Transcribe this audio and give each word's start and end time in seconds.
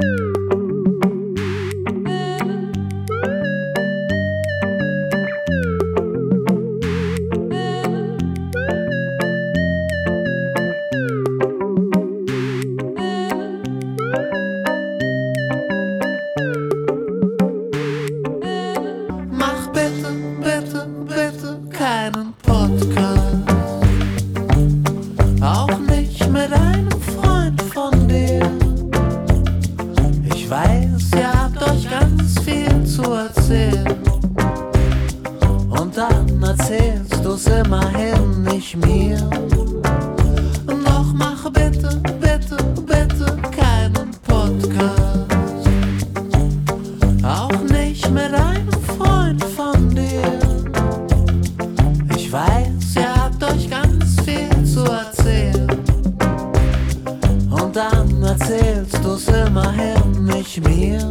Woo! 0.00 0.29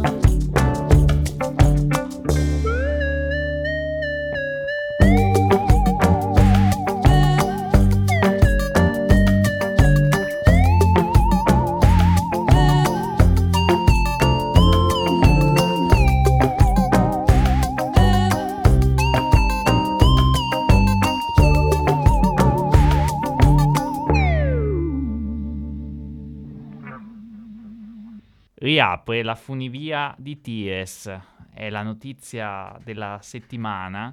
Bye. 0.02 0.29
Riapre 28.90 29.22
la 29.22 29.36
funivia 29.36 30.12
di 30.18 30.40
Tires, 30.40 31.20
è 31.52 31.70
la 31.70 31.84
notizia 31.84 32.76
della 32.82 33.20
settimana, 33.22 34.12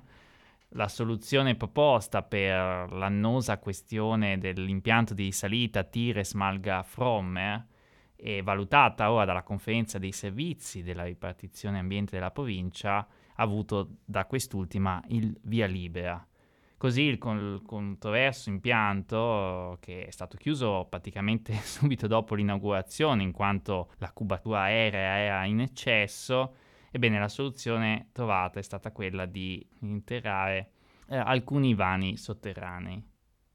la 0.70 0.88
soluzione 0.88 1.56
proposta 1.56 2.22
per 2.22 2.92
l'annosa 2.92 3.58
questione 3.58 4.38
dell'impianto 4.38 5.16
di 5.16 5.24
risalita 5.24 5.84
Tires-Malga-Frommer 5.84 7.66
e 8.16 8.44
valutata 8.44 9.12
ora 9.12 9.26
dalla 9.26 9.42
conferenza 9.42 9.98
dei 9.98 10.12
servizi 10.12 10.84
della 10.84 11.06
ripartizione 11.06 11.80
ambiente 11.80 12.14
della 12.14 12.30
provincia, 12.30 12.98
ha 12.98 13.08
avuto 13.38 13.96
da 14.06 14.26
quest'ultima 14.26 15.02
il 15.08 15.36
via 15.42 15.66
libera. 15.66 16.24
Così 16.78 17.02
il, 17.02 17.18
con- 17.18 17.56
il 17.56 17.62
controverso 17.66 18.50
impianto, 18.50 19.78
che 19.82 20.06
è 20.06 20.12
stato 20.12 20.38
chiuso 20.38 20.86
praticamente 20.88 21.54
subito 21.64 22.06
dopo 22.06 22.36
l'inaugurazione, 22.36 23.24
in 23.24 23.32
quanto 23.32 23.92
la 23.98 24.12
cubatura 24.12 24.62
aerea 24.62 25.18
era 25.18 25.46
in 25.46 25.62
eccesso, 25.62 26.56
ebbene 26.92 27.18
la 27.18 27.30
soluzione 27.30 28.10
trovata 28.12 28.60
è 28.60 28.64
stata 28.64 28.92
quella 28.92 29.26
di 29.26 29.66
interrare 29.80 30.72
eh, 31.08 31.18
alcuni 31.18 31.74
vani 31.74 32.16
sotterranei. 32.16 33.04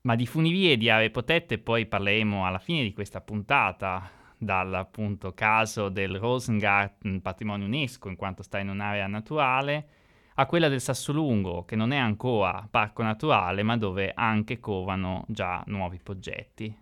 Ma 0.02 0.16
di 0.16 0.26
funivie 0.26 0.72
e 0.72 0.76
di 0.76 0.90
aree 0.90 1.10
protette 1.10 1.58
poi 1.58 1.86
parleremo 1.86 2.44
alla 2.44 2.58
fine 2.58 2.82
di 2.82 2.92
questa 2.92 3.20
puntata, 3.20 4.10
dal 4.36 4.74
appunto 4.74 5.32
caso 5.32 5.88
del 5.88 6.18
Rosengarten 6.18 7.22
patrimonio 7.22 7.66
UNESCO 7.66 8.08
in 8.08 8.16
quanto 8.16 8.42
sta 8.42 8.58
in 8.58 8.68
un'area 8.68 9.06
naturale, 9.06 9.86
a 10.34 10.46
quella 10.46 10.68
del 10.68 10.80
Sassolungo, 10.80 11.64
che 11.64 11.76
non 11.76 11.92
è 11.92 11.96
ancora 11.96 12.66
parco 12.70 13.02
naturale, 13.02 13.62
ma 13.62 13.76
dove 13.76 14.12
anche 14.14 14.60
covano 14.60 15.24
già 15.28 15.62
nuovi 15.66 15.98
progetti. 16.02 16.76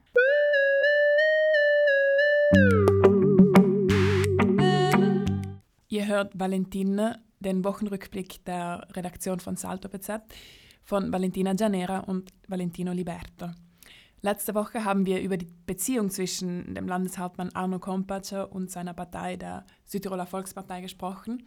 Ihr 5.88 6.06
hört 6.06 6.32
Valentin, 6.34 7.20
den 7.38 7.64
Wochenrückblick 7.64 8.44
der 8.44 8.86
Redaktion 8.94 9.40
von 9.40 9.56
Salto 9.56 9.88
BZ 9.88 10.20
von 10.82 11.12
Valentina 11.12 11.54
Gianera 11.54 12.00
und 12.00 12.32
Valentino 12.48 12.92
Liberto. 12.92 13.50
Letzte 14.22 14.54
Woche 14.54 14.84
haben 14.84 15.06
wir 15.06 15.20
über 15.20 15.38
die 15.38 15.48
Beziehung 15.66 16.10
zwischen 16.10 16.74
dem 16.74 16.86
Landeshauptmann 16.86 17.50
Arno 17.54 17.78
Kompatscher 17.78 18.52
und 18.52 18.70
seiner 18.70 18.92
Partei, 18.92 19.36
der 19.36 19.64
Südtiroler 19.84 20.26
Volkspartei, 20.26 20.82
gesprochen. 20.82 21.42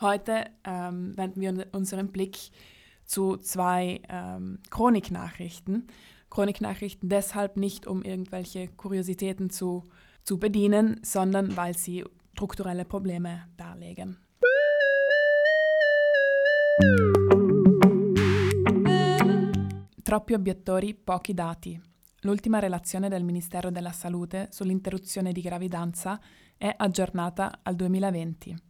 Heute 0.00 0.46
ähm, 0.64 1.14
wenden 1.16 1.42
wir 1.42 1.66
unseren 1.72 2.08
Blick 2.08 2.38
zu 3.04 3.36
zwei 3.36 4.00
ähm, 4.08 4.58
Chroniknachrichten. 4.70 5.88
Chroniknachrichten 6.30 7.10
deshalb 7.10 7.58
nicht, 7.58 7.86
um 7.86 8.02
irgendwelche 8.02 8.68
Kuriositäten 8.68 9.50
zu, 9.50 9.84
zu 10.22 10.38
bedienen, 10.38 11.00
sondern 11.02 11.54
weil 11.54 11.76
sie 11.76 12.04
strukturelle 12.32 12.86
Probleme 12.86 13.46
darlegen. 13.58 14.16
Troppi 20.02 20.34
obiettori, 20.34 20.94
pochi 20.94 21.34
dati. 21.34 21.78
L'ultima 22.22 22.58
relazione 22.58 23.10
del 23.10 23.24
Ministero 23.24 23.70
della 23.70 23.92
Salute 23.92 24.48
sull'interruzione 24.50 25.32
di 25.32 25.42
gravidanza 25.42 26.18
è 26.56 26.74
aggiornata 26.74 27.60
al 27.62 27.76
2020. 27.76 28.69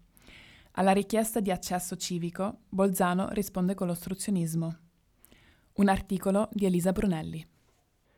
Alla 0.75 0.93
richiesta 0.93 1.41
di 1.41 1.51
accesso 1.51 1.97
civico, 1.97 2.61
Bolzano 2.69 3.29
risponde 3.31 3.75
con 3.75 3.89
l'ostruzionismo. 3.89 4.79
Un 5.75 5.89
articolo 5.89 6.49
di 6.53 6.65
Elisa 6.65 6.93
Brunelli. 6.93 7.45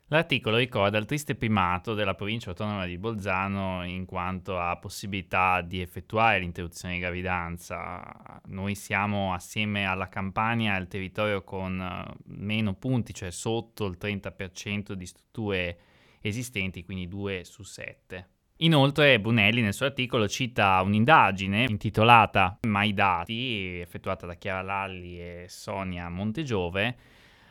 L'articolo 0.09 0.59
ricorda 0.59 0.99
il 0.99 1.07
triste 1.07 1.35
primato 1.35 1.95
della 1.95 2.15
provincia 2.15 2.51
autonoma 2.51 2.85
di 2.85 2.99
Bolzano 2.99 3.83
in 3.87 4.05
quanto 4.05 4.59
a 4.59 4.77
possibilità 4.77 5.63
di 5.63 5.81
effettuare 5.81 6.39
l'interruzione 6.41 6.95
di 6.95 7.01
gravidanza. 7.01 8.41
Noi 8.49 8.75
siamo 8.75 9.33
assieme 9.33 9.87
alla 9.87 10.11
Campania 10.11 10.77
il 10.77 10.89
territorio 10.89 11.43
con 11.45 11.81
eh, 11.81 12.15
meno 12.25 12.75
punti, 12.75 13.15
cioè 13.15 13.31
sotto 13.31 13.87
il 13.87 13.97
30% 13.99 14.93
di 14.93 15.07
strutture 15.07 15.79
esistenti, 16.21 16.85
quindi 16.85 17.09
2 17.09 17.45
su 17.45 17.63
7. 17.63 18.32
Inoltre 18.63 19.19
Brunelli 19.19 19.61
nel 19.61 19.75
suo 19.75 19.87
articolo 19.87 20.29
cita 20.29 20.81
un'indagine 20.83 21.65
intitolata 21.69 22.59
Mai 22.69 22.95
dati, 22.95 23.81
effettuata 23.81 24.25
da 24.25 24.35
Chiara 24.35 24.63
Lalli 24.63 25.19
e 25.19 25.47
Sonia 25.49 26.09
Montegiove, 26.09 26.97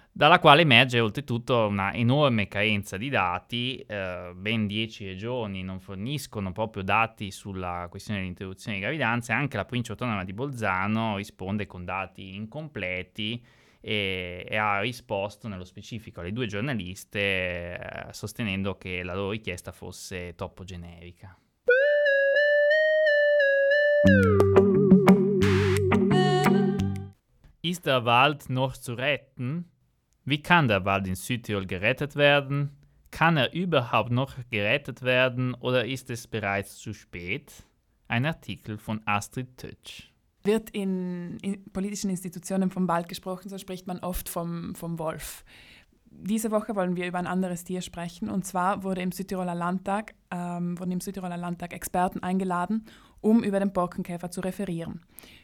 dalla 0.10 0.40
quale 0.40 0.62
emerge 0.62 1.02
oltretutto 1.02 1.68
una 1.68 1.94
enorme 1.94 2.48
carenza 2.48 2.96
di 2.96 3.10
dati, 3.10 3.84
eh, 3.86 4.32
ben 4.34 4.68
10 4.68 5.06
regioni 5.08 5.64
non 5.64 5.82
forniscono 5.82 6.54
proprio 6.54 6.82
dati 6.82 7.30
sulla 7.30 7.88
questione 7.90 8.22
dell'interruzione 8.22 8.78
di 8.78 8.84
gravidanza 8.84 9.34
e 9.34 9.36
anche 9.36 9.58
la 9.58 9.66
provincia 9.66 9.92
autonoma 9.92 10.24
di 10.24 10.32
Bolzano 10.32 11.18
risponde 11.18 11.68
con 11.68 11.84
dati 11.84 12.36
incompleti 12.36 13.44
e, 13.82 14.46
e 14.48 14.56
ha 14.56 14.80
risposto 14.80 15.48
nello 15.48 15.66
specifico 15.66 16.22
alle 16.22 16.32
due 16.32 16.46
giornaliste 16.46 17.20
eh, 17.20 18.14
sostenendo 18.14 18.78
che 18.78 19.04
la 19.04 19.16
loro 19.16 19.32
richiesta 19.32 19.72
fosse 19.72 20.36
troppo 20.36 20.64
generica. 20.64 21.36
Ist 27.64 27.86
der 27.86 28.06
Wald 28.06 28.50
noch 28.50 28.76
zu 28.78 28.94
retten? 28.94 29.66
Wie 30.24 30.42
kann 30.42 30.68
der 30.68 30.86
Wald 30.86 31.08
in 31.08 31.16
Südtirol 31.16 31.66
gerettet 31.66 32.16
werden? 32.16 32.78
Kann 33.12 33.38
er 33.38 33.54
überhaupt 33.54 34.12
noch 34.12 34.36
gerettet 34.50 35.02
werden 35.02 35.54
oder 35.56 35.86
ist 35.86 36.10
es 36.10 36.28
bereits 36.28 36.78
zu 36.78 36.94
spät? 36.94 37.64
Ein 38.08 38.26
Artikel 38.26 38.78
von 38.78 39.02
Astrid 39.06 39.58
Tötsch. 39.58 40.11
Wird 40.44 40.70
in, 40.72 41.38
in 41.42 41.64
politischen 41.72 42.10
Institutionen 42.10 42.72
vom 42.72 42.88
Wald 42.88 43.08
gesprochen, 43.08 43.50
so 43.50 43.58
spricht 43.58 43.88
man 43.88 44.00
oft 44.00 44.30
vom, 44.30 44.74
vom 44.76 44.98
Wolf. 44.98 45.44
Diese 46.14 46.52
Woche 46.52 46.76
wollen 46.76 46.96
wir 46.96 47.08
über 47.08 47.20
ein 47.20 47.28
anderes 47.28 47.64
Tier 47.64 47.82
sprechen. 47.82 48.30
Und 48.30 48.46
zwar 48.46 48.84
wurde 48.84 49.02
im 49.02 49.12
Südtiroler 49.12 49.56
Landtag, 49.56 50.14
ähm, 50.30 50.78
wurden 50.78 50.92
im 50.92 51.02
Südtiroler 51.02 51.38
Landtag 51.38 51.74
Experten 51.74 52.22
eingeladen, 52.22 52.86
um 53.22 53.44
über 53.44 53.60
den 53.60 53.72
Borkenkäfer 53.72 54.30
zu 54.30 54.42
referieren. 54.42 55.02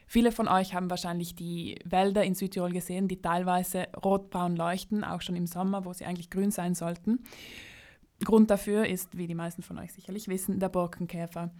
Viele 0.08 0.32
von 0.32 0.48
euch 0.48 0.74
haben 0.74 0.90
wahrscheinlich 0.90 1.36
die 1.36 1.80
Wälder 1.86 2.24
in 2.24 2.36
Südtirol 2.36 2.72
gesehen, 2.72 3.08
die 3.08 3.22
teilweise 3.22 3.88
rotbraun 4.04 4.56
leuchten, 4.56 5.04
auch 5.04 5.22
schon 5.22 5.36
im 5.36 5.48
Sommer, 5.48 5.86
wo 5.86 5.94
sie 5.94 6.06
eigentlich 6.06 6.30
grün 6.30 6.52
sein 6.52 6.76
sollten. 6.76 7.24
Grund 8.24 8.50
dafür 8.50 8.88
ist, 8.88 9.18
wie 9.18 9.28
die 9.28 9.36
meisten 9.36 9.62
von 9.62 9.78
euch 9.78 9.94
sicherlich 9.94 10.28
wissen, 10.28 10.60
der 10.60 10.70
Borkenkäfer. 10.70 11.52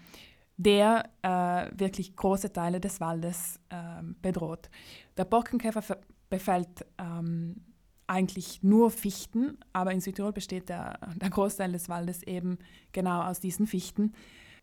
Der 0.58 1.10
äh, 1.22 1.80
wirklich 1.80 2.16
große 2.16 2.52
Teile 2.52 2.80
des 2.80 3.00
Waldes 3.00 3.60
äh, 3.70 4.04
bedroht. 4.22 4.70
Der 5.16 5.26
Borkenkäfer 5.26 5.98
befällt 6.30 6.86
ähm, 6.98 7.62
eigentlich 8.08 8.64
nur 8.64 8.90
Fichten, 8.90 9.58
aber 9.74 9.92
in 9.92 10.02
Südtirol 10.02 10.34
besteht 10.34 10.70
der, 10.70 11.00
der 11.16 11.30
Großteil 11.30 11.72
des 11.72 11.90
Waldes 11.90 12.24
eben 12.24 12.58
genau 12.92 13.22
aus 13.22 13.40
diesen 13.40 13.68
Fichten. 13.68 14.14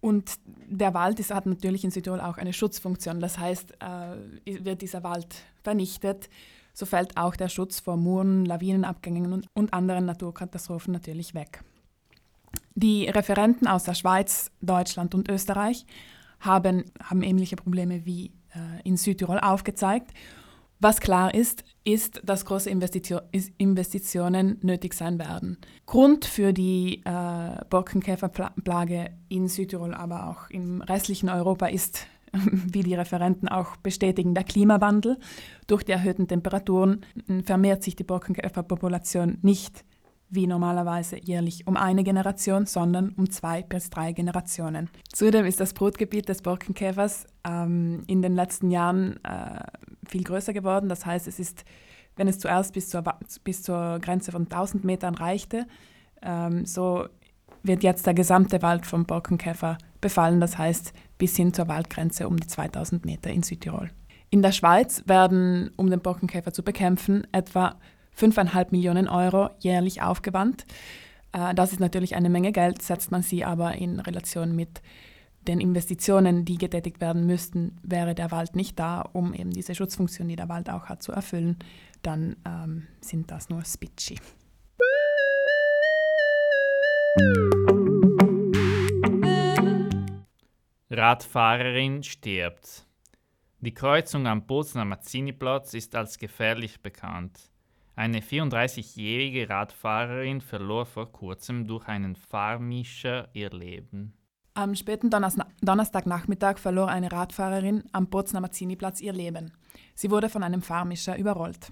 Und 0.01 0.35
der 0.67 0.93
Wald 0.93 1.21
ist, 1.21 1.33
hat 1.33 1.47
natürlich 1.47 1.85
in 1.85 1.91
Südtirol 1.91 2.21
auch 2.21 2.37
eine 2.37 2.53
Schutzfunktion. 2.53 3.21
Das 3.21 3.39
heißt, 3.39 3.75
äh, 3.81 4.65
wird 4.65 4.83
dieser 4.83 5.03
Wald 5.03 5.35
vernichtet, 5.63 6.29
so 6.75 6.87
fällt 6.87 7.17
auch 7.17 7.37
der 7.37 7.49
Schutz 7.49 7.79
vor 7.81 7.97
Muren, 7.97 8.45
Lawinenabgängen 8.45 9.33
und, 9.33 9.47
und 9.55 9.73
anderen 9.73 10.07
Naturkatastrophen 10.07 10.93
natürlich 10.93 11.33
weg. 11.33 11.63
Die 12.75 13.07
Referenten 13.09 13.67
aus 13.67 13.85
der 13.85 13.95
Schweiz, 13.95 14.51
Deutschland 14.61 15.15
und 15.15 15.29
Österreich 15.29 15.87
haben, 16.41 16.85
haben 17.03 17.23
ähnliche 17.23 17.57
Probleme 17.57 18.05
wie 18.05 18.33
äh, 18.55 18.83
in 18.85 18.97
Südtirol 18.97 19.39
aufgezeigt. 19.39 20.13
Was 20.81 21.01
klar 21.01 21.33
ist, 21.35 21.65
ist, 21.85 22.21
dass 22.25 22.45
große 22.45 22.69
Investition, 22.69 23.21
Investitionen 23.59 24.59
nötig 24.63 24.95
sein 24.95 25.19
werden. 25.19 25.59
Grund 25.87 26.25
für 26.25 26.53
die 26.53 27.03
äh, 27.05 27.65
Borkenkäferplage 27.71 29.11
in 29.29 29.49
Südtirol, 29.49 29.95
aber 29.95 30.29
auch 30.29 30.51
im 30.51 30.83
restlichen 30.83 31.29
Europa 31.29 31.67
ist, 31.67 32.07
wie 32.33 32.83
die 32.83 32.95
Referenten 32.95 33.49
auch 33.49 33.77
bestätigen, 33.77 34.35
der 34.35 34.45
Klimawandel. 34.45 35.19
Durch 35.69 35.85
die 35.85 35.93
erhöhten 35.93 36.29
Temperaturen 36.29 37.07
vermehrt 37.45 37.83
sich 37.83 37.97
die 37.97 38.05
Borkenkäferpopulation 38.05 39.39
nicht 39.43 39.85
wie 40.35 40.47
normalerweise 40.47 41.19
jährlich 41.19 41.67
um 41.67 41.77
eine 41.77 42.05
Generation, 42.05 42.67
sondern 42.67 43.11
um 43.11 43.31
zwei 43.31 43.63
bis 43.63 43.91
drei 43.91 44.13
Generationen. 44.13 44.91
Zudem 45.13 45.45
ist 45.45 45.61
das 45.61 45.75
Brutgebiet 45.75 46.29
des 46.29 46.43
Borkenkäfers 46.43 47.27
ähm, 47.47 48.03
in 48.07 48.23
den 48.23 48.35
letzten 48.35 48.71
Jahren 48.71 49.23
äh, 49.25 49.61
viel 50.07 50.25
größer 50.25 50.53
geworden. 50.53 50.89
Das 50.89 51.07
heißt, 51.07 51.27
es 51.29 51.39
ist, 51.39 51.65
wenn 52.17 52.29
es 52.29 52.39
zuerst 52.39 52.73
bis 52.73 52.89
zur, 52.89 53.05
bis 53.45 53.63
zur 53.63 53.99
Grenze 54.01 54.33
von 54.33 54.43
1000 54.43 54.85
Metern 54.85 55.15
reichte, 55.15 55.67
ähm, 56.23 56.67
so 56.67 57.07
wird 57.63 57.83
jetzt 57.83 58.07
der 58.07 58.15
gesamte 58.15 58.63
Wald 58.63 58.87
vom 58.87 59.07
Borkenkäfer 59.07 59.79
befallen. 60.01 60.41
Das 60.41 60.59
heißt, 60.59 60.93
bis 61.19 61.37
hin 61.37 61.53
zur 61.55 61.69
Waldgrenze 61.69 62.29
um 62.29 62.39
die 62.39 62.47
2000 62.47 63.05
Meter 63.05 63.31
in 63.31 63.43
Südtirol. 63.43 63.91
In 64.31 64.43
der 64.43 64.53
Schweiz 64.53 65.03
werden, 65.07 65.71
um 65.77 65.89
den 65.91 66.01
Borkenkäfer 66.01 66.53
zu 66.53 66.63
bekämpfen, 66.63 67.27
etwa 67.33 67.77
5,5 68.19 68.69
Millionen 68.71 69.09
Euro 69.09 69.51
jährlich 69.59 70.03
aufgewandt. 70.03 70.67
Äh, 71.33 71.55
das 71.55 71.73
ist 71.73 71.81
natürlich 71.81 72.15
eine 72.15 72.31
Menge 72.31 72.53
Geld, 72.53 72.83
setzt 72.83 73.11
man 73.11 73.23
sie 73.23 73.45
aber 73.45 73.75
in 73.75 74.01
Relation 74.01 74.55
mit 74.55 74.83
den 75.47 75.61
Investitionen, 75.61 76.45
die 76.45 76.57
getätigt 76.57 77.01
werden 77.01 77.27
müssten, 77.27 77.77
wäre 77.83 78.15
der 78.15 78.31
Wald 78.31 78.57
nicht 78.57 78.79
da, 78.79 79.03
um 79.13 79.35
eben 79.35 79.51
diese 79.51 79.75
Schutzfunktion, 79.75 80.29
die 80.29 80.37
der 80.37 80.49
Wald 80.49 80.71
auch 80.71 80.87
hat, 80.87 81.03
zu 81.03 81.13
erfüllen, 81.13 81.59
dann 82.03 82.37
ähm, 82.47 82.87
sind 83.01 83.31
das 83.31 83.51
nur 83.51 83.65
Spitschi. 83.65 84.19
Radfahrerin 90.91 92.03
stirbt. 92.03 92.87
Die 93.61 93.75
Kreuzung 93.75 94.27
am 94.27 94.47
Bozner 94.47 94.85
Mazziniplatz 94.85 95.75
ist 95.75 95.95
als 95.95 96.19
gefährlich 96.19 96.81
bekannt. 96.81 97.51
Eine 97.97 98.21
34-jährige 98.21 99.49
Radfahrerin 99.49 100.41
verlor 100.41 100.85
vor 100.85 101.13
kurzem 101.13 101.69
durch 101.69 101.87
einen 101.87 102.17
Fahrmischer 102.17 103.29
ihr 103.35 103.51
Leben. 103.51 104.15
Am 104.55 104.75
späten 104.75 105.11
Donnerstagnachmittag 105.11 106.59
verlor 106.59 106.89
eine 106.89 107.13
Radfahrerin 107.13 107.85
am 107.93 108.09
Bozner 108.09 108.41
Mazzini-Platz 108.41 109.01
ihr 109.01 109.13
Leben. 109.13 109.53
Sie 109.95 110.11
wurde 110.11 110.29
von 110.29 110.43
einem 110.43 110.61
Fahrmischer 110.61 111.17
überrollt. 111.17 111.71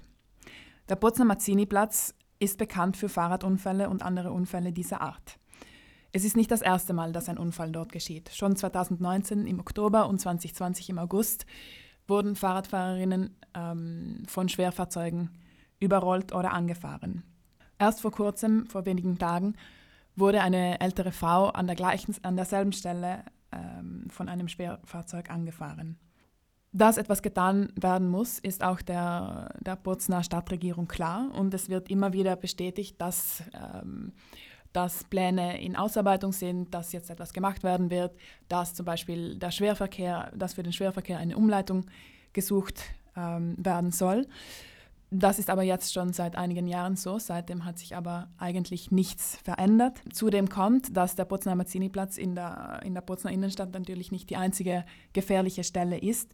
Der 0.87 0.95
Bozner 0.95 1.25
Mazzini-Platz 1.25 2.15
ist 2.39 2.57
bekannt 2.57 2.95
für 2.95 3.09
Fahrradunfälle 3.09 3.89
und 3.89 4.01
andere 4.01 4.31
Unfälle 4.31 4.71
dieser 4.71 5.01
Art. 5.01 5.39
Es 6.13 6.23
ist 6.23 6.37
nicht 6.37 6.51
das 6.51 6.61
erste 6.61 6.93
Mal, 6.93 7.11
dass 7.11 7.27
ein 7.27 7.37
Unfall 7.37 7.71
dort 7.71 7.91
geschieht. 7.91 8.29
Schon 8.33 8.55
2019 8.55 9.45
im 9.45 9.59
Oktober 9.59 10.07
und 10.07 10.19
2020 10.19 10.89
im 10.89 10.99
August 10.99 11.45
wurden 12.07 12.35
Fahrradfahrerinnen 12.35 13.35
ähm, 13.55 14.23
von 14.27 14.47
Schwerfahrzeugen 14.47 15.29
überrollt 15.83 16.33
oder 16.33 16.53
angefahren. 16.53 17.23
Erst 17.77 18.01
vor 18.01 18.11
kurzem, 18.11 18.65
vor 18.67 18.85
wenigen 18.85 19.17
Tagen, 19.17 19.55
wurde 20.15 20.41
eine 20.41 20.79
ältere 20.79 21.11
Frau 21.11 21.49
an, 21.49 21.67
der 21.67 21.75
gleichen, 21.75 22.15
an 22.23 22.35
derselben 22.35 22.71
Stelle 22.71 23.23
ähm, 23.51 24.07
von 24.09 24.29
einem 24.29 24.47
Schwerfahrzeug 24.47 25.29
angefahren. 25.29 25.97
Dass 26.71 26.97
etwas 26.97 27.21
getan 27.21 27.71
werden 27.79 28.07
muss, 28.07 28.39
ist 28.39 28.63
auch 28.63 28.81
der, 28.81 29.53
der 29.59 29.75
Bozner 29.75 30.23
Stadtregierung 30.23 30.87
klar 30.87 31.29
und 31.33 31.53
es 31.53 31.69
wird 31.69 31.89
immer 31.89 32.13
wieder 32.13 32.35
bestätigt, 32.35 32.99
dass, 32.99 33.43
ähm, 33.53 34.13
dass 34.71 35.03
Pläne 35.03 35.61
in 35.61 35.75
Ausarbeitung 35.75 36.31
sind, 36.31 36.73
dass 36.73 36.91
jetzt 36.91 37.11
etwas 37.11 37.31
gemacht 37.31 37.63
werden 37.63 37.91
wird, 37.91 38.15
dass 38.47 38.73
zum 38.73 38.85
Beispiel 38.85 39.37
der 39.37 39.51
Schwerverkehr, 39.51 40.31
dass 40.35 40.55
für 40.55 40.63
den 40.63 40.73
Schwerverkehr 40.73 41.19
eine 41.19 41.37
Umleitung 41.37 41.85
gesucht 42.33 42.81
ähm, 43.15 43.55
werden 43.57 43.91
soll. 43.91 44.25
Das 45.15 45.37
ist 45.37 45.51
aber 45.51 45.61
jetzt 45.61 45.93
schon 45.93 46.11
seit 46.11 46.35
einigen 46.35 46.67
Jahren 46.67 46.95
so. 46.95 47.19
Seitdem 47.19 47.65
hat 47.65 47.77
sich 47.77 47.95
aber 47.95 48.29
eigentlich 48.39 48.89
nichts 48.89 49.37
verändert. 49.43 50.01
Zudem 50.11 50.49
kommt, 50.49 50.97
dass 50.97 51.15
der 51.15 51.25
Potsdamer 51.25 51.57
Mazzini-Platz 51.57 52.17
in 52.17 52.33
der, 52.33 52.81
in 52.83 52.95
der 52.95 53.01
Potsdamer 53.01 53.31
Innenstadt 53.35 53.73
natürlich 53.73 54.11
nicht 54.11 54.31
die 54.31 54.37
einzige 54.37 54.85
gefährliche 55.13 55.63
Stelle 55.63 55.99
ist. 55.99 56.31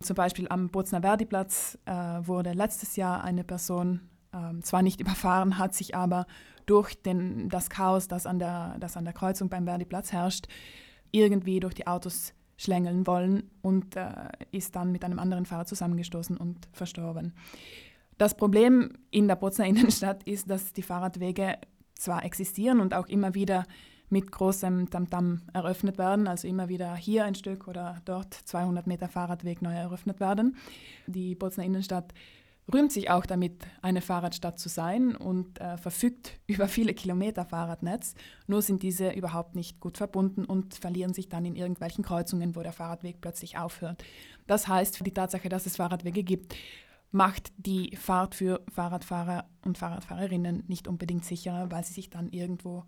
Zum 0.00 0.16
Beispiel 0.16 0.48
am 0.50 0.70
Potsdamer 0.70 1.02
Verdi-Platz 1.02 1.78
äh, 1.84 1.92
wurde 1.92 2.54
letztes 2.54 2.96
Jahr 2.96 3.22
eine 3.22 3.44
Person 3.44 4.00
äh, 4.32 4.60
zwar 4.62 4.82
nicht 4.82 5.00
überfahren, 5.00 5.56
hat 5.56 5.74
sich 5.74 5.94
aber 5.94 6.26
durch 6.66 7.00
den, 7.00 7.48
das 7.48 7.70
Chaos, 7.70 8.08
das 8.08 8.26
an, 8.26 8.40
der, 8.40 8.78
das 8.80 8.96
an 8.96 9.04
der 9.04 9.14
Kreuzung 9.14 9.48
beim 9.48 9.64
Verdi-Platz 9.64 10.10
herrscht, 10.10 10.48
irgendwie 11.12 11.60
durch 11.60 11.74
die 11.74 11.86
Autos 11.86 12.34
schlängeln 12.56 13.06
wollen 13.06 13.48
und 13.62 13.94
äh, 13.94 14.10
ist 14.50 14.74
dann 14.74 14.90
mit 14.90 15.04
einem 15.04 15.20
anderen 15.20 15.46
Fahrer 15.46 15.66
zusammengestoßen 15.66 16.36
und 16.36 16.68
verstorben. 16.72 17.32
Das 18.18 18.36
Problem 18.36 18.92
in 19.10 19.28
der 19.28 19.36
Bozner 19.36 19.66
Innenstadt 19.66 20.24
ist, 20.24 20.50
dass 20.50 20.72
die 20.72 20.82
Fahrradwege 20.82 21.58
zwar 21.94 22.24
existieren 22.24 22.80
und 22.80 22.92
auch 22.92 23.06
immer 23.06 23.34
wieder 23.34 23.64
mit 24.10 24.32
großem 24.32 24.90
Tamtam 24.90 25.24
-Tam 25.24 25.40
eröffnet 25.52 25.98
werden, 25.98 26.26
also 26.26 26.48
immer 26.48 26.68
wieder 26.68 26.94
hier 26.96 27.24
ein 27.24 27.34
Stück 27.34 27.68
oder 27.68 28.00
dort 28.04 28.34
200 28.34 28.86
Meter 28.86 29.08
Fahrradweg 29.08 29.62
neu 29.62 29.74
eröffnet 29.74 30.18
werden. 30.18 30.56
Die 31.06 31.34
Bozner 31.34 31.64
Innenstadt 31.64 32.12
rühmt 32.72 32.90
sich 32.92 33.10
auch 33.10 33.26
damit, 33.26 33.66
eine 33.82 34.00
Fahrradstadt 34.00 34.58
zu 34.58 34.68
sein 34.68 35.14
und 35.14 35.60
äh, 35.60 35.76
verfügt 35.76 36.40
über 36.46 36.68
viele 36.68 36.94
Kilometer 36.94 37.44
Fahrradnetz. 37.44 38.14
Nur 38.46 38.62
sind 38.62 38.82
diese 38.82 39.10
überhaupt 39.10 39.54
nicht 39.54 39.80
gut 39.80 39.98
verbunden 39.98 40.44
und 40.44 40.74
verlieren 40.74 41.14
sich 41.14 41.28
dann 41.28 41.44
in 41.44 41.56
irgendwelchen 41.56 42.04
Kreuzungen, 42.04 42.56
wo 42.56 42.62
der 42.62 42.72
Fahrradweg 42.72 43.20
plötzlich 43.20 43.58
aufhört. 43.58 44.02
Das 44.46 44.68
heißt, 44.68 45.04
die 45.04 45.14
Tatsache, 45.14 45.48
dass 45.48 45.66
es 45.66 45.76
Fahrradwege 45.76 46.24
gibt, 46.24 46.54
macht 47.10 47.52
die 47.56 47.96
Fahrt 47.96 48.34
für 48.34 48.62
Fahrradfahrer 48.72 49.48
und 49.64 49.78
Fahrradfahrerinnen 49.78 50.64
nicht 50.68 50.88
unbedingt 50.88 51.24
sicherer, 51.24 51.70
weil 51.70 51.84
sie 51.84 51.94
sich 51.94 52.10
dann 52.10 52.28
irgendwo 52.30 52.84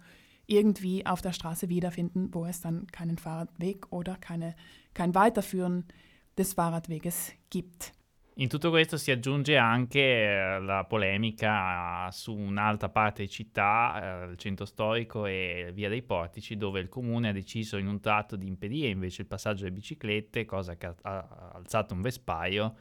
irgendwie 0.46 1.06
auf 1.06 1.22
der 1.22 1.32
Straße 1.32 1.68
wiederfinden, 1.68 2.28
wo 2.32 2.44
es 2.44 2.60
dann 2.60 2.86
keinen 2.88 3.18
Fahrradweg 3.18 3.86
oder 3.92 4.16
keine, 4.16 4.54
kein 4.94 5.14
Weiterführen 5.14 5.84
des 6.36 6.54
Fahrradweges 6.54 7.32
gibt. 7.50 7.92
In 8.40 8.48
tutto 8.48 8.70
questo 8.70 8.96
si 8.96 9.10
aggiunge 9.10 9.58
anche 9.58 9.98
eh, 10.00 10.60
la 10.60 10.84
polemica 10.84 12.08
su 12.10 12.34
un'altra 12.34 12.88
parte 12.88 13.22
di 13.22 13.28
città, 13.28 14.24
eh, 14.24 14.30
il 14.30 14.38
centro 14.38 14.64
storico 14.64 15.26
e 15.26 15.72
Via 15.74 15.90
dei 15.90 16.02
Portici, 16.02 16.56
dove 16.56 16.80
il 16.80 16.88
comune 16.88 17.28
ha 17.28 17.32
deciso 17.32 17.76
in 17.76 17.86
un 17.86 18.00
tratto 18.00 18.36
di 18.36 18.46
impedire 18.46 18.88
invece 18.88 19.22
il 19.22 19.28
passaggio 19.28 19.64
delle 19.64 19.74
biciclette, 19.74 20.46
cosa 20.46 20.76
che 20.76 20.94
ha 21.02 21.52
alzato 21.52 21.92
un 21.92 22.00
vespaio, 22.00 22.76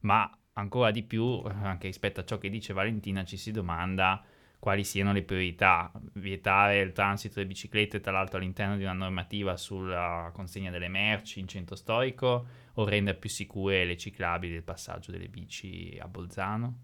ma 0.00 0.30
ancora 0.54 0.90
di 0.90 1.02
più, 1.02 1.42
anche 1.44 1.86
rispetto 1.86 2.20
a 2.20 2.24
ciò 2.24 2.38
che 2.38 2.50
dice 2.50 2.72
Valentina, 2.72 3.24
ci 3.24 3.36
si 3.36 3.50
domanda 3.50 4.22
quali 4.58 4.84
siano 4.84 5.12
le 5.12 5.22
priorità. 5.22 5.90
Vietare 6.14 6.80
il 6.80 6.92
transito 6.92 7.34
delle 7.34 7.46
biciclette, 7.46 8.00
tra 8.00 8.12
l'altro 8.12 8.38
all'interno 8.38 8.76
di 8.76 8.84
una 8.84 8.92
normativa 8.92 9.56
sulla 9.56 10.30
consegna 10.32 10.70
delle 10.70 10.88
merci 10.88 11.40
in 11.40 11.48
centro 11.48 11.74
storico, 11.74 12.46
o 12.74 12.84
rendere 12.84 13.18
più 13.18 13.28
sicure 13.28 13.84
le 13.84 13.96
ciclabili 13.96 14.52
del 14.52 14.62
passaggio 14.62 15.10
delle 15.10 15.28
bici 15.28 15.98
a 16.00 16.06
Bolzano? 16.06 16.78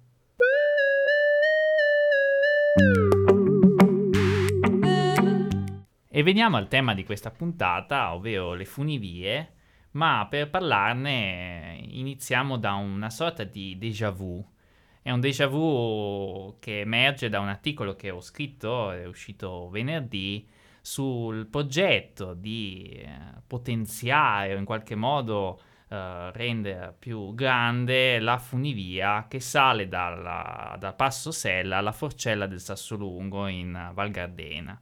E 6.11 6.23
veniamo 6.25 6.57
al 6.57 6.67
tema 6.67 6.95
di 6.95 7.05
questa 7.05 7.31
puntata, 7.31 8.13
ovvero 8.13 8.55
le 8.55 8.65
funivie 8.65 9.53
ma 9.93 10.27
per 10.29 10.51
parlarne 10.51 11.79
iniziamo 11.81 12.57
da 12.57 12.75
una 12.75 13.11
sorta 13.11 13.45
di 13.45 13.77
déjà 13.79 14.11
vu. 14.11 14.45
È 15.03 15.11
un 15.11 15.21
déjà 15.21 15.47
vu 15.47 16.57
che 16.61 16.81
emerge 16.81 17.29
da 17.29 17.41
un 17.41 17.49
articolo 17.49 17.95
che 17.97 18.11
ho 18.11 18.21
scritto, 18.21 18.91
è 18.91 19.07
uscito 19.07 19.69
venerdì, 19.71 20.47
sul 20.81 21.47
progetto 21.47 22.35
di 22.35 22.91
eh, 22.93 23.09
potenziare 23.47 24.55
o 24.55 24.59
in 24.59 24.65
qualche 24.65 24.95
modo 24.95 25.61
eh, 25.89 26.31
rendere 26.33 26.95
più 26.99 27.35
grande 27.35 28.19
la 28.21 28.39
funivia 28.39 29.27
che 29.29 29.41
sale 29.41 29.89
dal 29.89 30.95
Passo 30.97 31.31
Sella 31.31 31.79
alla 31.79 31.93
Forcella 31.93 32.47
del 32.47 32.61
Sassolungo 32.61 33.47
in 33.47 33.91
Val 33.93 34.11
Gardena. 34.11 34.81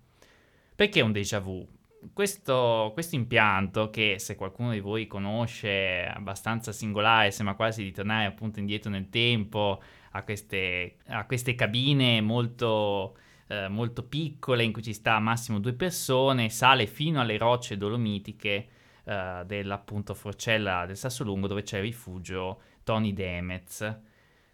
Perché 0.75 1.01
un 1.01 1.13
déjà 1.13 1.41
vu? 1.41 1.67
Questo, 2.13 2.91
questo, 2.93 3.15
impianto, 3.15 3.91
che 3.91 4.19
se 4.19 4.37
qualcuno 4.37 4.73
di 4.73 4.81
voi 4.81 5.07
conosce, 5.07 5.69
è 5.69 6.13
abbastanza 6.15 6.73
singolare, 6.73 7.31
sembra 7.31 7.55
quasi 7.55 7.83
di 7.83 7.93
tornare 7.93 8.27
appunto 8.27 8.59
indietro 8.59 8.91
nel 8.91 9.09
tempo 9.09 9.83
a 10.13 10.23
queste, 10.23 10.97
a 11.07 11.25
queste 11.27 11.55
cabine 11.55 12.21
molto, 12.21 13.17
eh, 13.49 13.69
molto 13.69 14.03
piccole 14.03 14.65
in 14.65 14.73
cui 14.73 14.83
ci 14.83 14.93
sta 14.93 15.19
massimo 15.19 15.59
due 15.59 15.75
persone, 15.75 16.51
sale 16.51 16.87
fino 16.87 17.21
alle 17.21 17.39
rocce 17.39 17.77
dolomitiche 17.77 18.69
eh, 19.05 19.43
dell'appunto 19.47 20.15
Forcella 20.15 20.87
del 20.87 20.97
Sassolungo 20.97 21.47
dove 21.47 21.63
c'è 21.63 21.77
il 21.77 21.85
rifugio 21.85 22.61
Tony 22.83 23.13
Demez. 23.13 23.99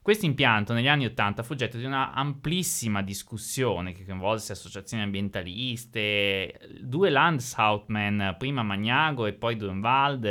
Questo 0.02 0.26
impianto 0.26 0.72
negli 0.72 0.88
anni 0.88 1.04
Ottanta 1.04 1.44
fu 1.44 1.52
oggetto 1.52 1.76
di 1.76 1.84
una 1.84 2.12
amplissima 2.12 3.02
discussione 3.02 3.92
che 3.92 4.04
coinvolse 4.04 4.50
associazioni 4.50 5.04
ambientaliste, 5.04 6.58
due 6.80 7.08
Landshautmann, 7.08 8.30
prima 8.36 8.64
Magnago 8.64 9.26
e 9.26 9.32
poi 9.32 9.54
Grunwald, 9.54 10.24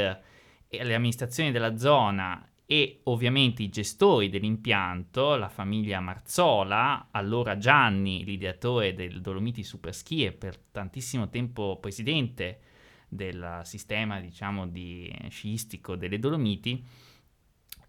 e 0.68 0.84
le 0.84 0.94
amministrazioni 0.94 1.52
della 1.52 1.78
zona 1.78 2.46
e 2.66 3.00
ovviamente 3.04 3.64
i 3.64 3.70
gestori 3.70 4.28
dell'impianto, 4.28 5.38
la 5.38 5.48
famiglia 5.48 6.02
Marzola, 6.02 7.08
allora 7.12 7.58
Gianni, 7.58 8.26
l'ideatore 8.26 8.94
del 8.94 9.22
Dolomiti 9.22 9.64
Superski 9.64 10.26
e 10.26 10.34
per 10.34 10.58
tantissimo 10.58 11.30
tempo 11.30 11.78
presidente 11.80 12.60
del 13.08 13.62
sistema, 13.64 14.20
diciamo, 14.20 14.68
di 14.68 15.10
sciistico 15.30 15.96
delle 15.96 16.20
Dolomiti, 16.20 17.10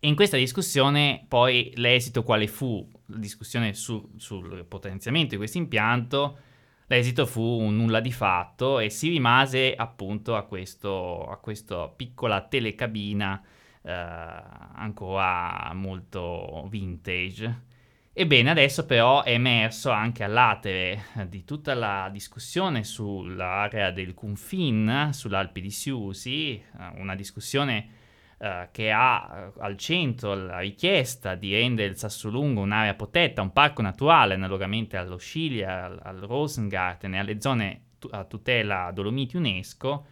in 0.05 0.17
questa 0.17 0.37
discussione 0.37 1.25
poi 1.29 1.73
l'esito 1.77 2.23
quale 2.25 2.47
fu? 2.49 2.89
La 3.07 3.19
discussione 3.19 3.73
su, 3.75 4.11
sul 4.17 4.65
potenziamento 4.65 5.31
di 5.31 5.37
questo 5.37 5.59
impianto, 5.59 6.39
l'esito 6.87 7.25
fu 7.25 7.41
un 7.41 7.77
nulla 7.77 8.01
di 8.01 8.11
fatto 8.11 8.81
e 8.81 8.91
si 8.91 9.09
rimase 9.09 9.75
appunto 9.75 10.35
a, 10.35 10.43
questo, 10.43 11.25
a 11.25 11.37
questa 11.37 11.89
piccola 11.89 12.41
telecabina 12.43 13.41
eh, 13.83 13.93
ancora 13.93 15.71
molto 15.75 16.67
vintage. 16.69 17.71
Ebbene, 18.13 18.51
adesso 18.51 18.85
però 18.85 19.23
è 19.23 19.31
emerso 19.31 19.91
anche 19.91 20.25
all'atere 20.25 21.05
di 21.29 21.45
tutta 21.45 21.75
la 21.75 22.09
discussione 22.13 22.83
sull'area 22.83 23.91
del 23.93 24.15
Cunfin, 24.15 25.11
sull'Alpi 25.13 25.61
di 25.61 25.71
Siusi, 25.71 26.55
eh, 26.55 26.63
una 26.97 27.15
discussione 27.15 28.01
eh, 28.43 28.71
che 28.73 28.91
ha 28.91 29.53
eh, 29.57 29.61
al 29.61 29.77
centro 29.77 30.35
la 30.35 30.59
richiesta 30.59 31.37
di 31.37 31.53
rendere 31.55 31.91
il 31.91 31.97
Sassolungo 31.97 32.61
un'area 32.61 32.95
protetta, 32.95 33.41
un 33.41 33.53
parco 33.53 33.83
naturale, 33.83 34.35
analogamente 34.35 34.97
allo 34.97 35.17
Sciglia, 35.17 35.85
al, 35.85 36.01
al 36.03 36.17
Rosengarten 36.19 37.15
e 37.15 37.19
alle 37.19 37.41
zone 37.41 37.83
tu- 38.01 38.09
a 38.11 38.25
tutela 38.25 38.91
Dolomiti 38.93 39.37
UNESCO, 39.37 40.07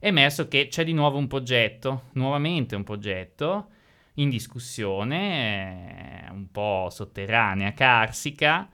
è 0.00 0.08
emerso 0.08 0.48
che 0.48 0.66
c'è 0.66 0.82
di 0.82 0.92
nuovo 0.92 1.18
un 1.18 1.28
progetto, 1.28 2.08
nuovamente 2.14 2.74
un 2.74 2.82
progetto 2.82 3.68
in 4.14 4.28
discussione, 4.28 6.26
eh, 6.26 6.30
un 6.32 6.50
po' 6.50 6.88
sotterranea, 6.90 7.74
carsica, 7.74 8.68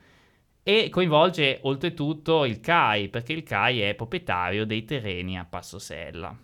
e 0.62 0.88
coinvolge 0.88 1.58
oltretutto 1.64 2.46
il 2.46 2.58
CAI, 2.60 3.10
perché 3.10 3.34
il 3.34 3.42
CAI 3.42 3.80
è 3.82 3.94
proprietario 3.94 4.64
dei 4.64 4.84
terreni 4.84 5.38
a 5.38 5.44
Passo 5.44 5.78
Sella. 5.78 6.34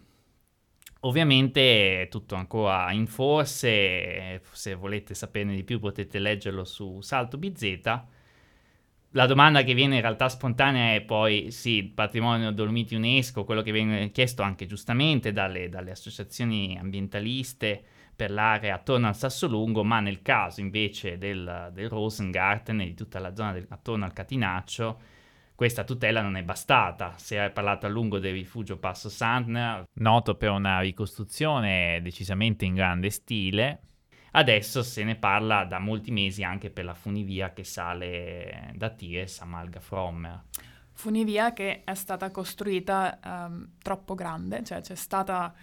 Ovviamente 1.03 2.03
è 2.03 2.09
tutto 2.09 2.35
ancora 2.35 2.93
in 2.93 3.07
forse, 3.07 4.43
se 4.53 4.75
volete 4.75 5.15
saperne 5.15 5.55
di 5.55 5.65
più 5.65 5.79
potete 5.81 6.19
leggerlo 6.19 6.65
su 6.65 7.01
Salto 7.01 7.39
BZ. 7.39 7.81
La 9.13 9.27
domanda 9.27 9.63
che 9.63 9.73
viene 9.73 9.97
in 9.97 10.03
realtà 10.03 10.29
spontanea 10.29 10.95
è 10.95 11.01
poi, 11.01 11.51
sì, 11.51 11.77
il 11.77 11.91
patrimonio 11.91 12.53
Dolomiti 12.53 12.95
UNESCO, 12.95 13.45
quello 13.45 13.63
che 13.63 13.73
viene 13.73 14.11
chiesto 14.11 14.43
anche 14.43 14.67
giustamente 14.67 15.33
dalle, 15.33 15.71
dalle 15.71 15.91
associazioni 15.91 16.77
ambientaliste 16.79 17.83
per 18.15 18.31
l'area 18.31 18.75
attorno 18.75 19.09
al 19.09 19.17
Sassolungo, 19.17 19.83
ma 19.83 20.01
nel 20.01 20.21
caso 20.21 20.61
invece 20.61 21.17
del, 21.17 21.71
del 21.73 21.89
Rosengarten 21.89 22.83
e 22.83 22.85
di 22.85 22.95
tutta 22.95 23.19
la 23.19 23.35
zona 23.35 23.53
del, 23.53 23.67
attorno 23.71 24.05
al 24.05 24.13
Catinaccio, 24.13 25.01
questa 25.61 25.85
tutela 25.85 26.23
non 26.23 26.37
è 26.37 26.43
bastata. 26.43 27.13
Si 27.19 27.35
è 27.35 27.51
parlato 27.51 27.85
a 27.85 27.91
lungo 27.91 28.19
del 28.19 28.33
rifugio 28.33 28.79
Passo 28.79 29.11
Sandner, 29.11 29.85
noto 29.97 30.35
per 30.35 30.49
una 30.49 30.81
ricostruzione 30.81 32.01
decisamente 32.01 32.65
in 32.65 32.73
grande 32.73 33.11
stile. 33.11 33.83
Adesso 34.31 34.83
se 34.83 35.05
ne 35.05 35.17
parla 35.17 35.67
da 35.67 35.79
molti 35.79 36.13
mesi 36.13 36.43
anche 36.43 36.71
per 36.71 36.87
la 36.87 36.95
funivia 36.95 37.53
che 37.53 37.65
sale 37.65 38.73
da 38.75 38.89
Tires 38.89 39.43
a 39.43 39.45
Malga 39.45 39.81
Frommer. 39.81 40.45
Funivia 40.93 41.53
che 41.53 41.85
è 41.85 41.93
stata 41.93 42.31
costruita 42.31 43.19
um, 43.23 43.73
troppo 43.83 44.15
grande, 44.15 44.65
cioè 44.65 44.81
c'è 44.81 44.95
stata 44.95 45.55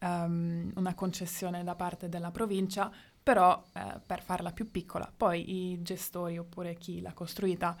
um, 0.00 0.72
una 0.74 0.94
concessione 0.96 1.62
da 1.62 1.76
parte 1.76 2.08
della 2.08 2.32
provincia, 2.32 2.90
però 3.22 3.64
eh, 3.76 4.00
per 4.04 4.22
farla 4.22 4.50
più 4.50 4.72
piccola. 4.72 5.08
Poi 5.16 5.70
i 5.70 5.82
gestori 5.82 6.36
oppure 6.36 6.74
chi 6.74 7.00
l'ha 7.00 7.12
costruita 7.12 7.76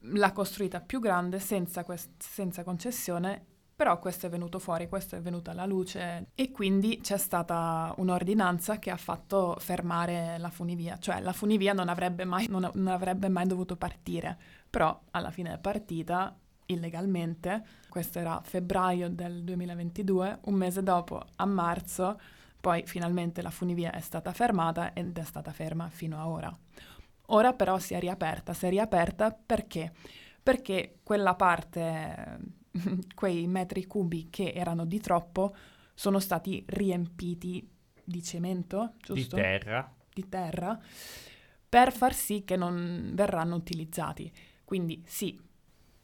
l'ha 0.00 0.32
costruita 0.32 0.80
più 0.80 1.00
grande 1.00 1.38
senza, 1.40 1.84
quest- 1.84 2.22
senza 2.22 2.62
concessione, 2.62 3.44
però 3.78 4.00
questo 4.00 4.26
è 4.26 4.28
venuto 4.28 4.58
fuori, 4.58 4.88
questo 4.88 5.14
è 5.14 5.20
venuto 5.20 5.50
alla 5.50 5.64
luce 5.64 6.30
e 6.34 6.50
quindi 6.50 6.98
c'è 7.00 7.16
stata 7.16 7.94
un'ordinanza 7.98 8.80
che 8.80 8.90
ha 8.90 8.96
fatto 8.96 9.56
fermare 9.60 10.36
la 10.38 10.50
funivia, 10.50 10.98
cioè 10.98 11.20
la 11.20 11.32
funivia 11.32 11.72
non 11.72 11.88
avrebbe 11.88 12.24
mai, 12.24 12.48
non, 12.48 12.68
non 12.74 12.88
avrebbe 12.88 13.28
mai 13.28 13.46
dovuto 13.46 13.76
partire, 13.76 14.36
però 14.68 15.00
alla 15.12 15.30
fine 15.30 15.54
è 15.54 15.58
partita 15.58 16.36
illegalmente, 16.66 17.64
questo 17.88 18.18
era 18.18 18.40
febbraio 18.42 19.08
del 19.10 19.44
2022, 19.44 20.40
un 20.46 20.54
mese 20.54 20.82
dopo, 20.82 21.24
a 21.36 21.46
marzo, 21.46 22.18
poi 22.60 22.82
finalmente 22.84 23.42
la 23.42 23.50
funivia 23.50 23.92
è 23.92 24.00
stata 24.00 24.32
fermata 24.32 24.92
ed 24.92 25.16
è 25.16 25.24
stata 25.24 25.52
ferma 25.52 25.88
fino 25.88 26.18
a 26.18 26.28
ora. 26.28 26.58
Ora 27.30 27.52
però 27.52 27.78
si 27.78 27.94
è 27.94 28.00
riaperta, 28.00 28.54
si 28.54 28.66
è 28.66 28.70
riaperta 28.70 29.32
perché? 29.32 29.92
Perché 30.42 30.98
quella 31.02 31.34
parte, 31.34 32.38
quei 33.14 33.46
metri 33.46 33.86
cubi 33.86 34.28
che 34.30 34.52
erano 34.54 34.84
di 34.84 35.00
troppo, 35.00 35.54
sono 35.94 36.20
stati 36.20 36.64
riempiti 36.68 37.68
di 38.02 38.22
cemento, 38.22 38.94
giusto? 39.02 39.36
Di 39.36 39.42
terra. 39.42 39.94
Di 40.12 40.28
terra, 40.28 40.80
per 41.68 41.92
far 41.92 42.14
sì 42.14 42.44
che 42.44 42.56
non 42.56 43.10
verranno 43.12 43.56
utilizzati. 43.56 44.32
Quindi 44.64 45.02
sì, 45.06 45.38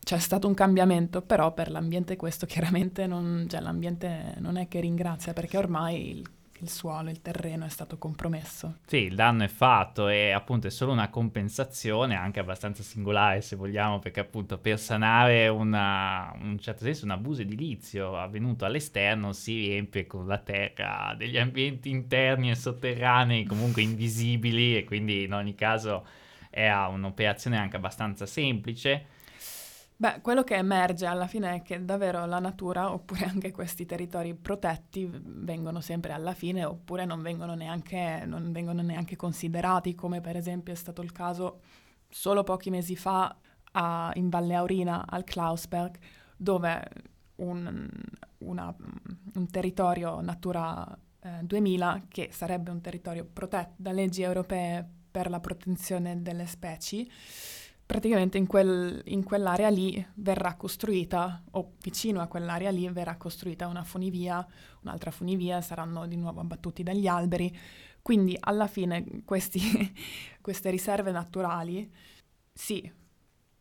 c'è 0.04 0.18
stato 0.18 0.46
un 0.46 0.54
cambiamento, 0.54 1.22
però 1.22 1.54
per 1.54 1.70
l'ambiente 1.70 2.16
questo 2.16 2.44
chiaramente 2.46 3.06
non, 3.06 3.46
cioè, 3.48 3.60
l'ambiente 3.60 4.34
non 4.38 4.56
è 4.56 4.68
che 4.68 4.80
ringrazia 4.80 5.32
perché 5.32 5.56
ormai 5.56 6.18
il 6.18 6.30
il 6.64 6.70
suolo, 6.70 7.10
il 7.10 7.20
terreno 7.20 7.66
è 7.66 7.68
stato 7.68 7.98
compromesso. 7.98 8.78
Sì, 8.86 8.96
il 8.96 9.14
danno 9.14 9.44
è 9.44 9.48
fatto 9.48 10.08
e 10.08 10.32
appunto 10.32 10.66
è 10.66 10.70
solo 10.70 10.92
una 10.92 11.10
compensazione 11.10 12.16
anche 12.16 12.40
abbastanza 12.40 12.82
singolare 12.82 13.42
se 13.42 13.54
vogliamo 13.54 13.98
perché 13.98 14.20
appunto 14.20 14.58
per 14.58 14.78
sanare 14.78 15.48
una, 15.48 16.34
un 16.40 16.58
certo 16.58 16.84
senso 16.84 17.04
un 17.04 17.12
abuso 17.12 17.42
edilizio 17.42 18.18
avvenuto 18.18 18.64
all'esterno 18.64 19.32
si 19.32 19.66
riempie 19.66 20.06
con 20.06 20.26
la 20.26 20.38
terra 20.38 21.14
degli 21.16 21.38
ambienti 21.38 21.90
interni 21.90 22.50
e 22.50 22.54
sotterranei 22.54 23.44
comunque 23.44 23.82
invisibili 23.82 24.76
e 24.76 24.84
quindi 24.84 25.24
in 25.24 25.34
ogni 25.34 25.54
caso 25.54 26.06
è 26.48 26.70
un'operazione 26.70 27.58
anche 27.58 27.76
abbastanza 27.76 28.26
semplice 28.26 29.13
Beh, 29.96 30.20
quello 30.22 30.42
che 30.42 30.56
emerge 30.56 31.06
alla 31.06 31.28
fine 31.28 31.54
è 31.54 31.62
che 31.62 31.84
davvero 31.84 32.26
la 32.26 32.40
natura, 32.40 32.92
oppure 32.92 33.24
anche 33.26 33.52
questi 33.52 33.86
territori 33.86 34.34
protetti, 34.34 35.08
vengono 35.08 35.80
sempre 35.80 36.12
alla 36.12 36.34
fine, 36.34 36.64
oppure 36.64 37.04
non 37.04 37.22
vengono 37.22 37.54
neanche, 37.54 38.24
non 38.26 38.50
vengono 38.50 38.82
neanche 38.82 39.14
considerati, 39.14 39.94
come 39.94 40.20
per 40.20 40.36
esempio 40.36 40.72
è 40.72 40.76
stato 40.76 41.00
il 41.00 41.12
caso 41.12 41.60
solo 42.08 42.42
pochi 42.42 42.70
mesi 42.70 42.96
fa 42.96 43.36
a, 43.72 44.10
in 44.14 44.28
Valle 44.28 44.54
Aurina, 44.54 45.04
al 45.06 45.22
Klausberg, 45.22 45.96
dove 46.36 46.88
un, 47.36 47.88
una, 48.38 48.74
un 49.34 49.50
territorio 49.50 50.20
Natura 50.20 50.86
eh, 51.20 51.38
2000, 51.42 52.06
che 52.08 52.30
sarebbe 52.32 52.70
un 52.70 52.80
territorio 52.80 53.24
protetto 53.24 53.74
da 53.76 53.92
leggi 53.92 54.22
europee 54.22 54.86
per 55.10 55.30
la 55.30 55.38
protezione 55.38 56.20
delle 56.20 56.46
specie, 56.46 57.06
praticamente 57.86 58.38
in, 58.38 58.46
quel, 58.46 59.02
in, 59.06 59.22
quell'area 59.24 59.68
lì 59.68 60.04
verrà 60.14 60.54
costruita, 60.54 61.42
o 61.52 61.72
vicino 61.80 62.20
a 62.20 62.26
quell'area 62.26 62.70
lì 62.70 62.88
verrà 62.88 63.16
costruita 63.16 63.66
una 63.66 63.84
funivia, 63.84 64.46
un'altra 64.82 65.10
funivia, 65.10 65.60
saranno 65.60 66.06
di 66.06 66.16
nuovo 66.16 66.40
abbattuti 66.40 66.82
dagli 66.82 67.06
alberi. 67.06 67.54
Quindi 68.00 68.36
alla 68.38 68.66
fine 68.66 69.22
questi, 69.24 69.60
queste 70.40 70.70
riserve 70.70 71.10
naturali, 71.10 71.90
sì, 72.52 72.90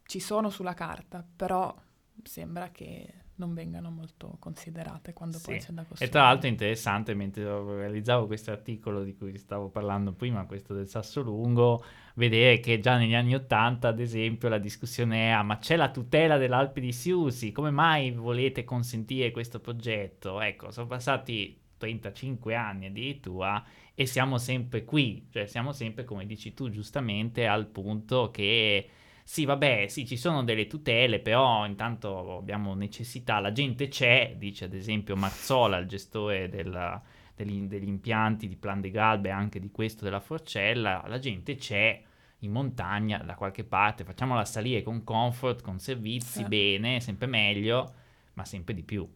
ci 0.05 0.19
sono 0.19 0.49
sulla 0.49 0.73
carta, 0.73 1.25
però 1.35 1.75
sembra 2.23 2.69
che 2.69 3.22
non 3.43 3.53
vengano 3.53 3.89
molto 3.91 4.37
considerate 4.39 5.13
quando 5.13 5.37
Sì. 5.37 5.45
poi 5.45 5.57
c'è 5.59 5.71
da 5.71 5.81
E 5.81 5.85
costruire. 5.85 6.09
tra 6.11 6.21
l'altro 6.23 6.47
è 6.47 6.51
interessante, 6.51 7.13
mentre 7.13 7.43
realizzavo 7.43 8.25
questo 8.27 8.51
articolo 8.51 9.03
di 9.03 9.15
cui 9.15 9.37
stavo 9.37 9.69
parlando 9.69 10.13
prima, 10.13 10.45
questo 10.45 10.73
del 10.73 10.87
Sassolungo, 10.87 11.83
vedere 12.15 12.59
che 12.59 12.79
già 12.79 12.97
negli 12.97 13.15
anni 13.15 13.33
Ottanta, 13.35 13.89
ad 13.89 13.99
esempio, 13.99 14.49
la 14.49 14.57
discussione 14.59 15.27
è 15.27 15.29
ah, 15.31 15.43
ma 15.43 15.57
c'è 15.57 15.75
la 15.75 15.89
tutela 15.91 16.37
dell'Alpe 16.37 16.79
di 16.81 16.91
Siusi, 16.91 17.51
come 17.51 17.71
mai 17.71 18.11
volete 18.11 18.63
consentire 18.63 19.31
questo 19.31 19.59
progetto? 19.59 20.39
Ecco, 20.41 20.71
sono 20.71 20.87
passati 20.87 21.59
35 21.77 22.55
anni 22.55 22.85
addirittura 22.87 23.63
e 23.93 24.05
siamo 24.05 24.37
sempre 24.37 24.85
qui, 24.85 25.27
cioè 25.31 25.45
siamo 25.47 25.71
sempre, 25.73 26.03
come 26.05 26.25
dici 26.25 26.53
tu 26.53 26.69
giustamente, 26.69 27.45
al 27.47 27.67
punto 27.67 28.31
che 28.31 28.87
sì, 29.23 29.45
vabbè, 29.45 29.87
sì, 29.87 30.05
ci 30.05 30.17
sono 30.17 30.43
delle 30.43 30.67
tutele, 30.67 31.19
però 31.19 31.65
intanto 31.65 32.37
abbiamo 32.37 32.73
necessità, 32.75 33.39
la 33.39 33.51
gente 33.51 33.87
c'è, 33.87 34.35
dice 34.37 34.65
ad 34.65 34.73
esempio 34.73 35.15
Marzola, 35.15 35.77
il 35.77 35.87
gestore 35.87 36.49
della- 36.49 37.01
degli, 37.35 37.61
degli 37.67 37.87
impianti 37.87 38.47
di 38.47 38.55
Plan 38.57 38.81
de 38.81 38.91
Galbe, 38.91 39.31
anche 39.31 39.59
di 39.59 39.71
questo 39.71 40.03
della 40.03 40.19
Forcella, 40.19 41.03
la 41.07 41.19
gente 41.19 41.55
c'è 41.55 42.01
in 42.39 42.51
montagna 42.51 43.19
da 43.19 43.35
qualche 43.35 43.63
parte, 43.63 44.03
facciamola 44.03 44.43
salire 44.45 44.83
con 44.83 45.03
comfort, 45.03 45.61
con 45.61 45.79
servizi, 45.79 46.39
Sì. 46.39 46.45
bene, 46.45 46.99
sempre 46.99 47.27
meglio, 47.27 47.93
ma 48.33 48.43
sempre 48.45 48.73
di 48.73 48.83
più. 48.83 49.07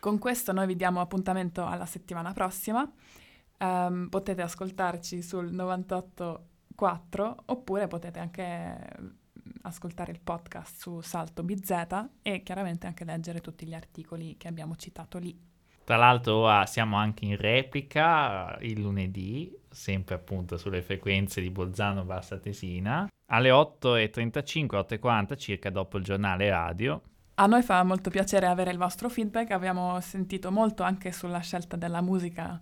Con 0.00 0.18
questo 0.18 0.52
noi 0.52 0.66
vi 0.66 0.76
diamo 0.76 1.00
appuntamento 1.00 1.64
alla 1.64 1.86
settimana 1.86 2.32
prossima. 2.32 2.86
Ehm, 3.58 4.08
potete 4.08 4.42
ascoltarci 4.42 5.22
sul 5.22 5.52
98.4 5.52 7.34
oppure 7.46 7.86
potete 7.86 8.18
anche 8.18 8.78
mm, 9.00 9.06
ascoltare 9.62 10.12
il 10.12 10.20
podcast 10.20 10.80
su 10.80 11.00
Salto 11.00 11.42
BZ 11.42 12.06
e 12.22 12.42
chiaramente 12.42 12.86
anche 12.86 13.04
leggere 13.04 13.40
tutti 13.40 13.66
gli 13.66 13.74
articoli 13.74 14.36
che 14.36 14.48
abbiamo 14.48 14.76
citato 14.76 15.18
lì. 15.18 15.52
Tra 15.84 15.96
l'altro 15.96 16.36
ora 16.36 16.64
siamo 16.64 16.96
anche 16.96 17.26
in 17.26 17.36
replica 17.36 18.56
eh, 18.56 18.68
il 18.68 18.80
lunedì, 18.80 19.54
sempre 19.70 20.14
appunto 20.14 20.56
sulle 20.56 20.80
frequenze 20.80 21.42
di 21.42 21.50
Bolzano 21.50 22.04
Bassa 22.04 22.38
Tesina, 22.38 23.06
alle 23.26 23.50
8.35, 23.50 24.66
8.40 24.98 25.36
circa 25.36 25.68
dopo 25.68 25.98
il 25.98 26.04
giornale 26.04 26.48
radio. 26.48 27.02
A 27.34 27.46
noi 27.46 27.62
fa 27.62 27.82
molto 27.82 28.08
piacere 28.08 28.46
avere 28.46 28.70
il 28.70 28.78
vostro 28.78 29.10
feedback, 29.10 29.50
abbiamo 29.50 30.00
sentito 30.00 30.50
molto 30.50 30.84
anche 30.84 31.12
sulla 31.12 31.40
scelta 31.40 31.76
della 31.76 32.00
musica, 32.00 32.58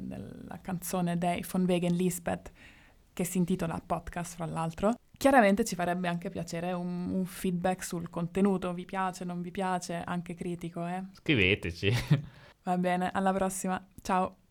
della 0.00 0.60
canzone 0.60 1.18
dei 1.18 1.44
von 1.48 1.64
Wegen 1.64 1.94
Lisbeth, 1.94 2.52
che 3.12 3.24
si 3.24 3.38
intitola 3.38 3.80
Podcast, 3.84 4.36
fra 4.36 4.46
l'altro. 4.46 4.94
Chiaramente 5.16 5.64
ci 5.64 5.74
farebbe 5.74 6.08
anche 6.08 6.28
piacere 6.28 6.72
un, 6.72 7.10
un 7.10 7.24
feedback 7.24 7.84
sul 7.84 8.10
contenuto, 8.10 8.72
vi 8.74 8.84
piace, 8.84 9.24
non 9.24 9.40
vi 9.40 9.50
piace, 9.50 10.02
anche 10.04 10.34
critico, 10.34 10.86
eh? 10.86 11.04
Scriveteci. 11.12 11.92
Va 12.64 12.78
bene, 12.78 13.10
alla 13.12 13.32
prossima, 13.32 13.82
ciao! 14.02 14.43